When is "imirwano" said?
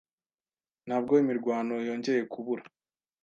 1.21-1.75